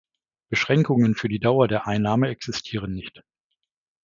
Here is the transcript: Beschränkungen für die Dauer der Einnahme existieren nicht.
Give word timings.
Beschränkungen 0.49 1.13
für 1.13 1.29
die 1.29 1.37
Dauer 1.39 1.67
der 1.67 1.85
Einnahme 1.85 2.29
existieren 2.29 2.91
nicht. 2.95 3.21